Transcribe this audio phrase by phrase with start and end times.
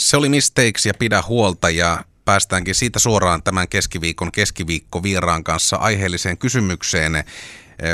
[0.00, 5.76] Se oli Mistakes ja Pidä huolta ja päästäänkin siitä suoraan tämän keskiviikon keskiviikko vieraan kanssa
[5.76, 7.24] aiheelliseen kysymykseen.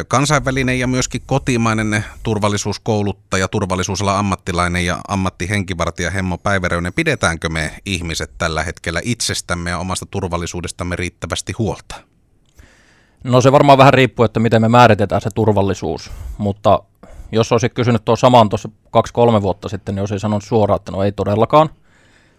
[0.08, 6.92] Kansainvälinen ja myöskin kotimainen turvallisuuskouluttaja, turvallisuusala ammattilainen ja ammattihenkivartija Hemmo Päiväröinen.
[6.92, 11.96] Pidetäänkö me ihmiset tällä hetkellä itsestämme ja omasta turvallisuudestamme riittävästi huolta?
[13.24, 16.82] No se varmaan vähän riippuu, että miten me määritetään se turvallisuus, mutta
[17.32, 21.02] jos olisit kysynyt tuo saman tuossa kaksi-kolme vuotta sitten, niin olisin sanonut suoraan, että no
[21.02, 21.70] ei todellakaan.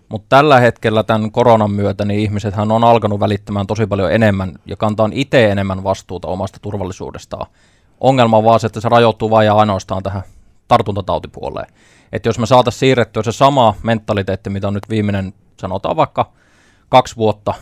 [0.10, 4.76] Mutta tällä hetkellä tämän koronan myötä niin ihmisethän on alkanut välittämään tosi paljon enemmän ja
[4.76, 7.48] kantaa itse enemmän vastuuta omasta turvallisuudestaan.
[8.00, 10.24] Ongelma on vaan se, että se rajoittuu vain ja ainoastaan tähän
[10.68, 11.68] tartuntatautipuoleen.
[12.12, 16.32] Että jos me saataisiin siirrettyä se sama mentaliteetti, mitä on nyt viimeinen, sanotaan vaikka
[16.90, 17.54] kaksi vuotta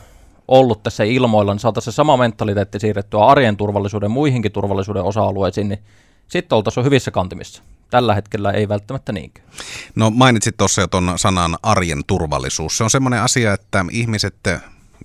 [0.48, 5.80] ollut tässä ilmoilla, niin saataisiin se sama mentaliteetti siirrettyä arjen turvallisuuden muihinkin turvallisuuden osa-alueisiin, niin
[6.28, 7.64] sitten oltaisiin hyvissä kantimissa.
[7.96, 9.48] Tällä hetkellä ei välttämättä niinkään.
[9.96, 12.78] No mainitsit tuossa jo tuon sanan arjen turvallisuus.
[12.78, 14.36] Se on semmoinen asia, että ihmiset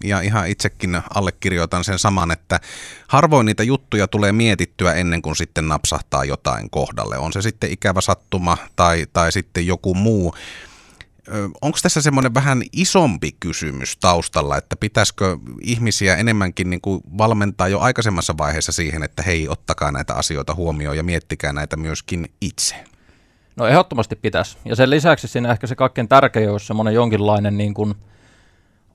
[0.04, 2.60] ja ihan itsekin allekirjoitan sen saman, että
[3.08, 7.18] harvoin niitä juttuja tulee mietittyä ennen kuin sitten napsahtaa jotain kohdalle.
[7.18, 10.34] On se sitten ikävä sattuma tai, tai sitten joku muu
[11.62, 17.80] onko tässä semmoinen vähän isompi kysymys taustalla, että pitäisikö ihmisiä enemmänkin niin kuin valmentaa jo
[17.80, 22.74] aikaisemmassa vaiheessa siihen, että hei, ottakaa näitä asioita huomioon ja miettikää näitä myöskin itse?
[23.56, 24.58] No ehdottomasti pitäisi.
[24.64, 27.94] Ja sen lisäksi siinä ehkä se kaikkein tärkein olisi semmoinen jonkinlainen niin kuin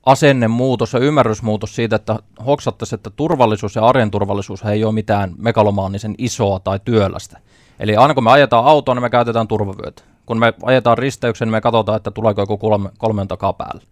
[0.06, 6.14] asennemuutos ja ymmärrysmuutos siitä, että hoksattaisiin, että turvallisuus ja arjen turvallisuus ei ole mitään megalomaanisen
[6.18, 7.40] isoa tai työlästä.
[7.80, 11.52] Eli aina kun me ajetaan autoa, niin me käytetään turvavyötä kun me ajetaan risteyksen, niin
[11.52, 13.82] me katsotaan, että tuleeko joku kolme, kolmen takaa päälle.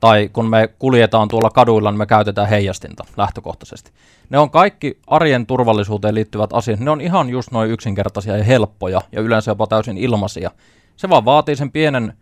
[0.00, 3.90] Tai kun me kuljetaan tuolla kaduilla, niin me käytetään heijastinta lähtökohtaisesti.
[4.30, 6.80] Ne on kaikki arjen turvallisuuteen liittyvät asiat.
[6.80, 10.50] Ne on ihan just noin yksinkertaisia ja helppoja ja yleensä jopa täysin ilmaisia.
[10.96, 12.12] Se vaan vaatii sen pienen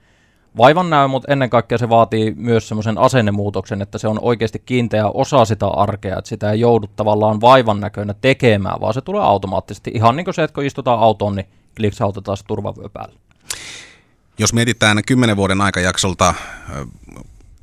[0.57, 5.07] vaivan näy, mutta ennen kaikkea se vaatii myös semmoisen asennemuutoksen, että se on oikeasti kiinteä
[5.07, 9.91] osa sitä arkea, että sitä ei joudu tavallaan vaivan näköinä tekemään, vaan se tulee automaattisesti.
[9.95, 11.47] Ihan niin kuin se, että kun istutaan autoon, niin
[11.77, 13.19] kliksautetaan se turvavyö päälle.
[14.39, 16.35] Jos mietitään kymmenen vuoden aikajaksolta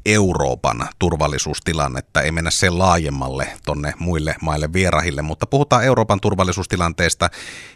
[0.06, 7.30] Euroopan turvallisuustilannetta, ei mennä sen laajemmalle tonne muille maille vierahille, mutta puhutaan Euroopan turvallisuustilanteesta.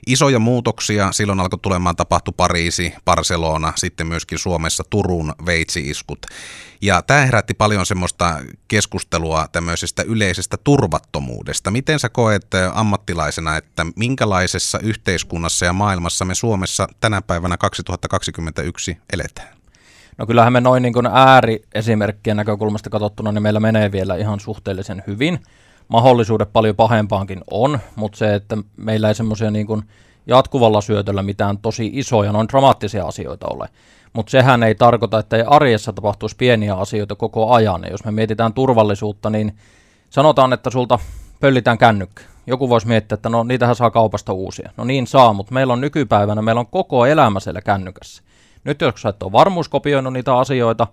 [0.07, 6.25] Isoja muutoksia, silloin alkoi tulemaan tapahtu Pariisi, Barcelona, sitten myöskin Suomessa Turun veitsiiskut.
[6.81, 11.71] Ja tämä herätti paljon semmoista keskustelua tämmöisestä yleisestä turvattomuudesta.
[11.71, 19.58] Miten sä koet ammattilaisena, että minkälaisessa yhteiskunnassa ja maailmassa me Suomessa tänä päivänä 2021 eletään?
[20.19, 25.39] No kyllähän me noin niin ääriesimerkkien näkökulmasta katsottuna, niin meillä menee vielä ihan suhteellisen hyvin.
[25.87, 29.83] Mahdollisuudet paljon pahempaankin on, mutta se, että meillä ei semmoisia niin
[30.27, 33.69] jatkuvalla syötöllä mitään tosi isoja, noin dramaattisia asioita ole.
[34.13, 37.83] Mutta sehän ei tarkoita, että ei arjessa tapahtuisi pieniä asioita koko ajan.
[37.83, 39.55] Ja jos me mietitään turvallisuutta, niin
[40.09, 40.99] sanotaan, että sulta
[41.39, 42.23] pöllitään kännykkä.
[42.47, 44.71] Joku voisi miettiä, että no niitähän saa kaupasta uusia.
[44.77, 48.23] No niin saa, mutta meillä on nykypäivänä, meillä on koko elämä siellä kännykässä.
[48.63, 50.87] Nyt jos sä et ole varmuuskopioinut niitä asioita,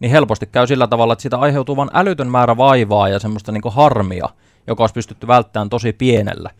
[0.00, 3.62] niin helposti käy sillä tavalla, että siitä aiheutuu vain älytön määrä vaivaa ja semmoista niin
[3.66, 4.28] harmia,
[4.66, 6.50] joka olisi pystytty välttämään tosi pienellä.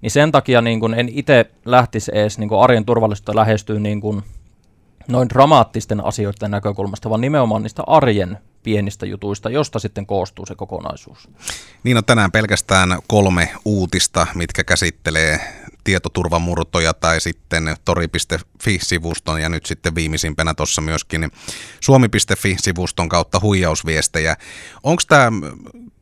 [0.00, 4.00] Niin sen takia niin kuin en itse lähtisi edes niin kuin arjen turvallisuutta lähestyä niin
[4.00, 4.22] kuin
[5.08, 11.28] noin dramaattisten asioiden näkökulmasta, vaan nimenomaan niistä arjen pienistä jutuista, josta sitten koostuu se kokonaisuus.
[11.84, 15.40] Niin on tänään pelkästään kolme uutista, mitkä käsittelee
[15.84, 21.30] tietoturvamurtoja tai sitten tori.fi-sivuston ja nyt sitten viimeisimpänä tuossa myöskin
[21.80, 24.36] suomi.fi-sivuston kautta huijausviestejä.
[24.82, 25.30] Onko tämä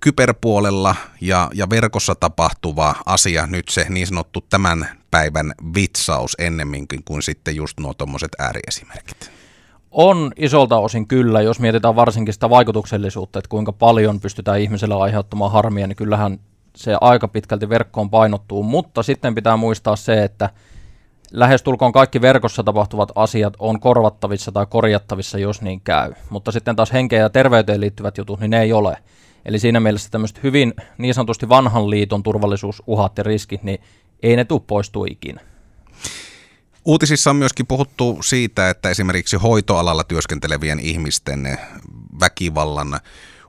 [0.00, 7.22] kyberpuolella ja, ja verkossa tapahtuva asia nyt se niin sanottu tämän päivän vitsaus ennemminkin kuin
[7.22, 9.37] sitten just nuo tuommoiset ääriesimerkit?
[9.90, 15.52] On isolta osin kyllä, jos mietitään varsinkin sitä vaikutuksellisuutta, että kuinka paljon pystytään ihmiselle aiheuttamaan
[15.52, 16.38] harmia, niin kyllähän
[16.76, 20.50] se aika pitkälti verkkoon painottuu, mutta sitten pitää muistaa se, että
[21.32, 26.12] lähestulkoon kaikki verkossa tapahtuvat asiat on korvattavissa tai korjattavissa, jos niin käy.
[26.30, 28.96] Mutta sitten taas henkeen ja terveyteen liittyvät jutut, niin ne ei ole.
[29.44, 33.80] Eli siinä mielessä tämmöiset hyvin niin sanotusti vanhan liiton turvallisuusuhat ja riskit, niin
[34.22, 35.40] ei ne tule ikinä.
[36.88, 41.58] Uutisissa on myöskin puhuttu siitä, että esimerkiksi hoitoalalla työskentelevien ihmisten
[42.20, 43.00] väkivallan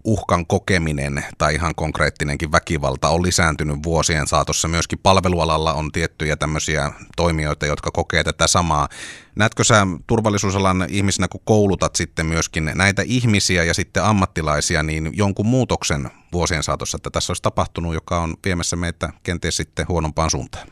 [0.03, 4.68] uhkan kokeminen tai ihan konkreettinenkin väkivalta on lisääntynyt vuosien saatossa.
[4.68, 8.89] Myöskin palvelualalla on tiettyjä tämmöisiä toimijoita, jotka kokee tätä samaa.
[9.36, 15.45] Näetkö sä turvallisuusalan ihmisenä, kun koulutat sitten myöskin näitä ihmisiä ja sitten ammattilaisia, niin jonkun
[15.45, 20.68] muutoksen vuosien saatossa, että tässä olisi tapahtunut, joka on viemässä meitä kenties sitten huonompaan suuntaan?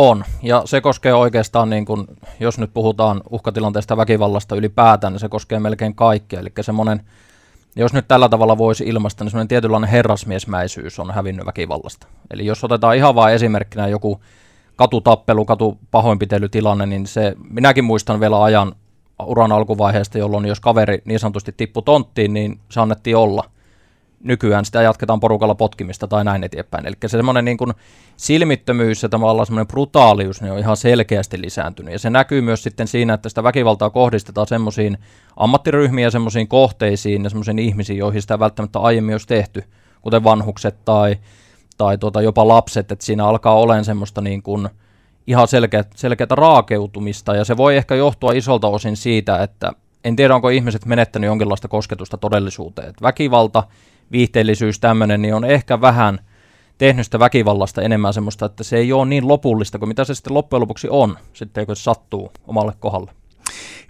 [0.00, 2.06] On, ja se koskee oikeastaan, niin kun,
[2.40, 6.40] jos nyt puhutaan uhkatilanteesta väkivallasta ylipäätään, niin se koskee melkein kaikkia.
[6.40, 7.00] Eli semmoinen,
[7.76, 12.06] jos nyt tällä tavalla voisi ilmaista, niin semmoinen tietynlainen herrasmiesmäisyys on hävinnyt väkivallasta.
[12.30, 14.20] Eli jos otetaan ihan vain esimerkkinä joku
[14.76, 18.74] katutappelu, katupahoinpitelytilanne, niin se, minäkin muistan vielä ajan
[19.26, 23.44] uran alkuvaiheesta, jolloin jos kaveri niin sanotusti tippui tonttiin, niin se annettiin olla–
[24.24, 26.86] nykyään sitä jatketaan porukalla potkimista tai näin eteenpäin.
[26.86, 27.72] Eli se semmoinen niin kuin
[28.16, 31.92] silmittömyys ja tavallaan semmoinen brutaalius niin on ihan selkeästi lisääntynyt.
[31.92, 34.98] Ja se näkyy myös sitten siinä, että sitä väkivaltaa kohdistetaan semmoisiin
[35.36, 39.64] ammattiryhmiin ja semmoisiin kohteisiin ja semmoisiin ihmisiin, joihin sitä välttämättä aiemmin olisi tehty,
[40.02, 41.16] kuten vanhukset tai,
[41.78, 44.68] tai tuota, jopa lapset, että siinä alkaa olemaan semmoista niin kuin
[45.26, 45.84] ihan selkeä,
[46.30, 49.72] raakeutumista, ja se voi ehkä johtua isolta osin siitä, että
[50.04, 52.88] en tiedä, onko ihmiset menettänyt jonkinlaista kosketusta todellisuuteen.
[52.88, 53.64] Että väkivalta
[54.12, 56.20] viihteellisyys tämmöinen, niin on ehkä vähän
[56.78, 60.34] tehnyt sitä väkivallasta enemmän semmoista, että se ei ole niin lopullista kuin mitä se sitten
[60.34, 63.12] loppujen lopuksi on, sitten kun se sattuu omalle kohdalle.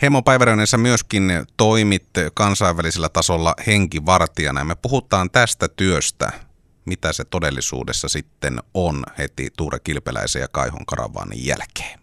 [0.02, 4.64] Hemo Päiväröinensä myöskin toimit kansainvälisellä tasolla henkivartijana.
[4.64, 6.32] Me puhutaan tästä työstä,
[6.84, 12.00] mitä se todellisuudessa sitten on heti Tuure Kilpeläisen ja Kaihon Karavaanin jälkeen.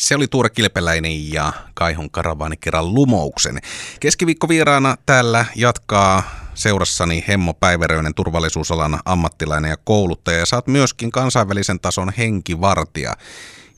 [0.00, 3.58] Se oli Tuure Kilpeläinen ja Kaihon karavaani kerran lumouksen.
[4.00, 6.22] Keskiviikkovieraana täällä jatkaa
[6.54, 10.38] seurassani Hemmo Päiväröinen turvallisuusalan ammattilainen ja kouluttaja.
[10.38, 13.12] Ja saat myöskin kansainvälisen tason henkivartija.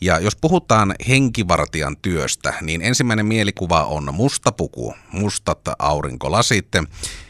[0.01, 6.69] Ja jos puhutaan henkivartijan työstä, niin ensimmäinen mielikuva on musta puku, mustat aurinkolasit,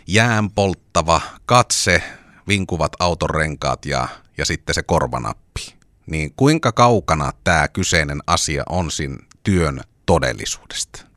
[0.06, 2.02] jään polttava katse,
[2.48, 4.08] vinkuvat autonrenkaat ja,
[4.38, 11.12] ja sitten se korvanappi niin kuinka kaukana tämä kyseinen asia on siinä työn todellisuudesta?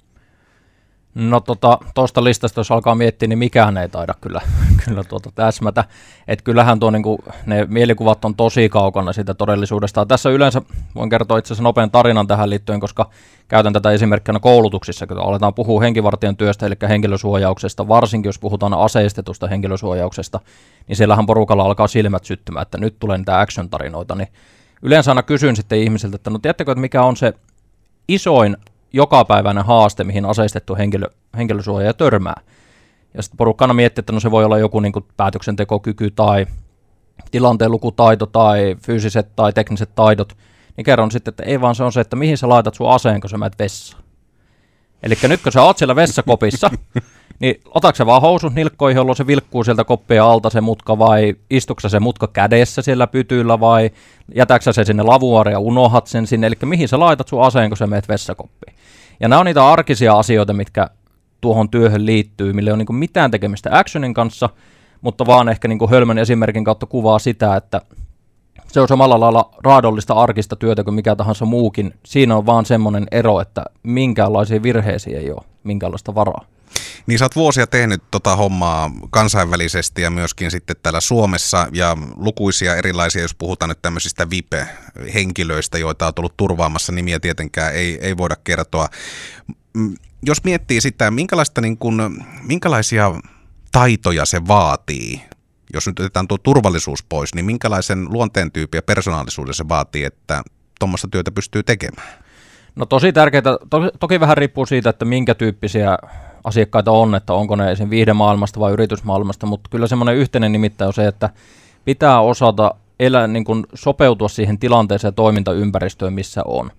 [1.16, 4.42] No tuosta tota, listasta, jos alkaa miettiä, niin mikään ei taida kyllä,
[4.86, 5.84] kyllä tuota täsmätä.
[6.28, 10.06] Et kyllähän tuo, niinku, ne mielikuvat on tosi kaukana siitä todellisuudesta.
[10.06, 10.62] Tässä yleensä
[10.96, 13.10] voin kertoa itse asiassa nopean tarinan tähän liittyen, koska
[13.48, 19.48] käytän tätä esimerkkinä koulutuksissa, kun aletaan puhua henkivartijan työstä, eli henkilösuojauksesta, varsinkin jos puhutaan aseistetusta
[19.48, 20.40] henkilösuojauksesta,
[20.88, 24.28] niin siellähän porukalla alkaa silmät syttymään, että nyt tulee niitä action-tarinoita, niin
[24.81, 27.33] yleensä aina kysyn sitten ihmisiltä, että no tiedättekö, että mikä on se
[28.07, 28.57] isoin
[28.94, 31.07] jokapäiväinen haaste, mihin aseistettu henkilö,
[31.38, 32.42] henkilösuoja törmää.
[33.13, 36.45] Ja sitten porukka aina miettii, että no se voi olla joku niin kuin päätöksentekokyky tai
[37.31, 40.38] tilanteen lukutaito tai fyysiset tai tekniset taidot,
[40.77, 43.22] niin kerron sitten, että ei vaan se on se, että mihin sä laitat sun aseen,
[43.22, 44.04] kun sä menet vessaan.
[45.04, 46.72] Eli nyt kun sä oot siellä vessakopissa,
[47.40, 51.36] niin otatko se vaan housut nilkkoihin, jolloin se vilkkuu sieltä koppia alta se mutka, vai
[51.50, 53.90] istuksa se mutka kädessä siellä pytyllä, vai
[54.36, 57.78] jätäksä se sinne lavuaari ja unohat sen sinne, eli mihin sä laitat sun aseen, kun
[57.78, 58.76] sä meet vessakoppiin.
[59.20, 60.90] Ja nämä on niitä arkisia asioita, mitkä
[61.42, 64.50] tuohon työhön liittyy, millä ei ole niin mitään tekemistä actionin kanssa,
[65.02, 67.82] mutta vaan ehkä niin hölmön esimerkin kautta kuvaa sitä, että
[68.68, 71.94] se on samalla lailla raadollista arkista työtä kuin mikä tahansa muukin.
[72.06, 76.46] Siinä on vaan semmoinen ero, että minkäänlaisia virheisiä ei ole, minkäänlaista varaa.
[77.08, 82.76] Niin sä oot vuosia tehnyt tota hommaa kansainvälisesti ja myöskin sitten täällä Suomessa ja lukuisia
[82.76, 88.36] erilaisia, jos puhutaan nyt tämmöisistä VIP-henkilöistä, joita on tullut turvaamassa, nimiä tietenkään ei, ei voida
[88.44, 88.90] kertoa.
[90.24, 93.12] Jos miettii sitä, minkälaista niin kun, minkälaisia
[93.72, 95.22] taitoja se vaatii,
[95.74, 100.44] jos nyt otetaan tuo turvallisuus pois, niin minkälaisen luonteen tyypin ja persoonallisuuden se vaatii, että
[100.80, 102.08] tuommoista työtä pystyy tekemään?
[102.75, 105.98] No tosi tärkeää, to, toki vähän riippuu siitä, että minkä tyyppisiä
[106.46, 107.90] asiakkaita on, että onko ne esim.
[107.90, 111.30] viihdemaailmasta vai yritysmaailmasta, mutta kyllä semmoinen yhteinen nimittäin on se, että
[111.86, 116.72] pitää osata elää, niin kuin sopeutua siihen tilanteeseen ja toimintaympäristöön, missä on.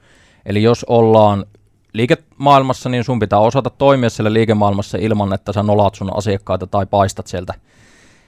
[0.46, 1.44] Eli jos ollaan
[1.92, 6.86] liikemaailmassa, niin sun pitää osata toimia siellä liikemaailmassa ilman, että sä nolat sun asiakkaita tai
[6.86, 7.54] paistat sieltä,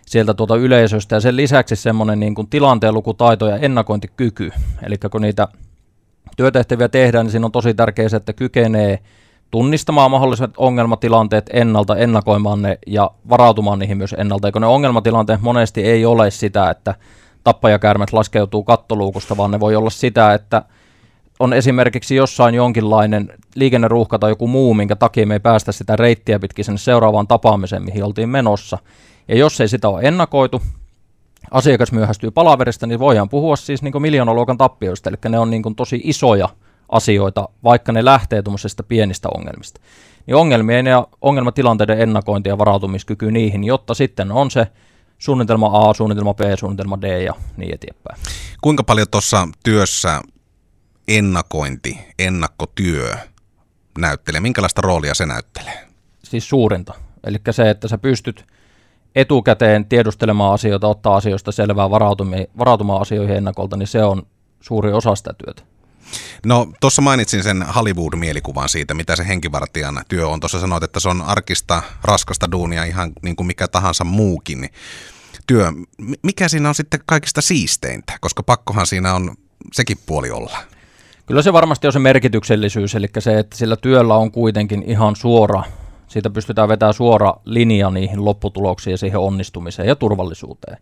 [0.07, 1.17] sieltä tuota yleisöstä.
[1.17, 4.51] Ja sen lisäksi semmoinen niin kuin tilanteen lukutaito ja ennakointikyky.
[4.83, 5.49] Eli kun niitä
[6.37, 8.99] työtehtäviä tehdään, niin siinä on tosi tärkeää se, että kykenee
[9.51, 14.49] tunnistamaan mahdolliset ongelmatilanteet ennalta, ennakoimaan ne ja varautumaan niihin myös ennalta.
[14.49, 16.95] Eikö ne ongelmatilanteet monesti ei ole sitä, että
[17.45, 20.63] tappajakäärmet laskeutuu kattoluukusta, vaan ne voi olla sitä, että
[21.41, 26.39] on esimerkiksi jossain jonkinlainen liikenneruuhka tai joku muu, minkä takia me ei päästä sitä reittiä
[26.39, 28.79] pitkin sinne seuraavaan tapaamiseen, mihin oltiin menossa.
[29.29, 30.63] Ja jos ei sitä ole ennakoitu,
[31.51, 36.01] asiakas myöhästyy palaverista, niin voidaan puhua siis niin miljoonaluokan tappioista, eli ne on niin tosi
[36.05, 36.49] isoja
[36.89, 39.81] asioita, vaikka ne lähtee tuommoisesta pienistä ongelmista.
[40.27, 44.67] Niin ongelmien ja ongelmatilanteiden ennakointi ja varautumiskyky niihin, jotta sitten on se
[45.19, 48.21] suunnitelma A, suunnitelma B, suunnitelma D ja niin eteenpäin.
[48.61, 50.21] Kuinka paljon tuossa työssä
[51.09, 53.15] ennakointi, ennakkotyö
[53.99, 54.41] näyttelee?
[54.41, 55.89] Minkälaista roolia se näyttelee?
[56.25, 56.95] Siis suurinta.
[57.27, 58.47] Eli se, että sä pystyt
[59.15, 64.23] etukäteen tiedustelemaan asioita, ottaa asioista selvää, varautumaan, varautumaan asioihin ennakolta, niin se on
[64.61, 65.63] suuri osa sitä työtä.
[66.47, 70.41] No tuossa mainitsin sen Hollywood-mielikuvan siitä, mitä se henkivartijan työ on.
[70.41, 74.71] Tuossa sanoit, että se on arkista, raskasta duunia ihan niin kuin mikä tahansa muukin
[75.47, 75.73] työ.
[76.23, 78.13] Mikä siinä on sitten kaikista siisteintä?
[78.21, 79.35] Koska pakkohan siinä on
[79.73, 80.59] sekin puoli olla.
[81.27, 85.63] Kyllä se varmasti on se merkityksellisyys, eli se, että sillä työllä on kuitenkin ihan suora,
[86.09, 90.79] siitä pystytään vetämään suora linja niihin lopputuloksiin ja siihen onnistumiseen ja turvallisuuteen.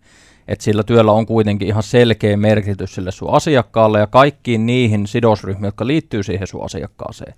[0.49, 5.69] Että sillä työllä on kuitenkin ihan selkeä merkitys sille sun asiakkaalle ja kaikkiin niihin sidosryhmiin,
[5.69, 7.35] jotka liittyy siihen sun asiakkaaseen.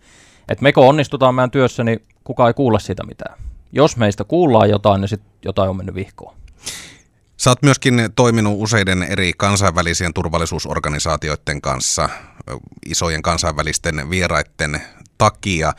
[0.49, 3.39] Että mekö onnistutaan meidän työssä, niin kukaan ei kuule sitä mitään.
[3.73, 6.35] Jos meistä kuullaan jotain, niin sitten jotain on mennyt vihkoon.
[7.37, 12.09] Sä oot myöskin toiminut useiden eri kansainvälisien turvallisuusorganisaatioiden kanssa,
[12.87, 14.83] isojen kansainvälisten vieraiden
[15.19, 15.73] takia.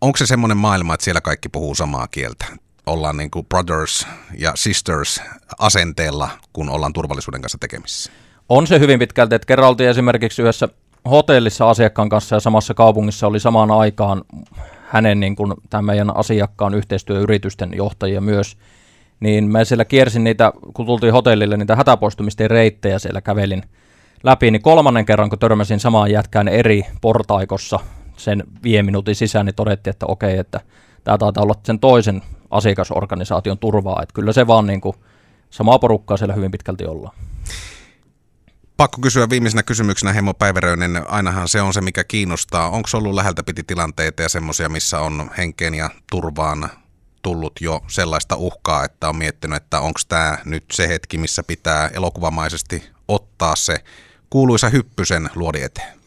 [0.00, 2.44] Onko se semmoinen maailma, että siellä kaikki puhuu samaa kieltä?
[2.86, 4.06] Ollaan niin kuin brothers
[4.38, 5.22] ja sisters
[5.58, 8.12] asenteella, kun ollaan turvallisuuden kanssa tekemisissä?
[8.48, 10.68] On se hyvin pitkälti, että kerran oltiin esimerkiksi yhdessä
[11.10, 14.24] hotellissa asiakkaan kanssa ja samassa kaupungissa oli samaan aikaan
[14.88, 18.56] hänen niin kuin, tämän meidän asiakkaan yhteistyöyritysten johtajia myös–
[19.20, 23.62] niin mä siellä kiersin niitä, kun tultiin hotellille, niitä hätäpoistumisten reittejä siellä kävelin
[24.22, 27.80] läpi, niin kolmannen kerran, kun törmäsin samaan jätkään eri portaikossa
[28.24, 30.60] sen vie minuutin sisään, niin todettiin, että okei, että
[31.04, 34.96] tämä taitaa olla sen toisen asiakasorganisaation turvaa, että kyllä se vaan niin kuin
[35.50, 37.16] samaa porukkaa siellä hyvin pitkälti ollaan.
[38.76, 42.70] Pakko kysyä viimeisenä kysymyksenä Hemmo Päiväröinen, ainahan se on se, mikä kiinnostaa.
[42.70, 46.70] Onko ollut läheltä piti tilanteita ja semmoisia, missä on henkeen ja turvaan
[47.22, 51.88] tullut jo sellaista uhkaa, että on miettinyt, että onko tämä nyt se hetki, missä pitää
[51.88, 53.76] elokuvamaisesti ottaa se
[54.30, 55.99] kuuluisa hyppysen luodi eteen?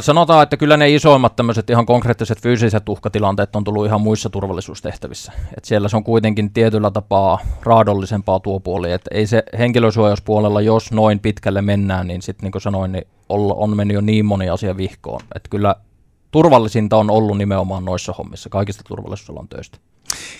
[0.00, 5.32] Sanotaan, että kyllä ne isoimmat tämmöiset ihan konkreettiset fyysiset uhkatilanteet on tullut ihan muissa turvallisuustehtävissä.
[5.56, 8.92] Et siellä se on kuitenkin tietyllä tapaa raadollisempaa tuo puoli.
[8.92, 13.76] Et ei se henkilösuojauspuolella, jos noin pitkälle mennään, niin sitten niin kuin sanoin, niin on
[13.76, 15.20] mennyt jo niin moni asia vihkoon.
[15.34, 15.74] Et kyllä
[16.30, 19.78] turvallisinta on ollut nimenomaan noissa hommissa, kaikista turvallisuusalan töistä.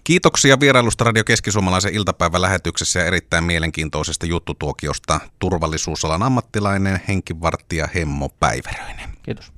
[0.05, 9.11] Kiitoksia vierailusta Radio Keski-Suomalaisen iltapäivän lähetyksessä ja erittäin mielenkiintoisesta juttutuokiosta turvallisuusalan ammattilainen, henkivartija Hemmo Päiväröinen.
[9.23, 9.58] Kiitos.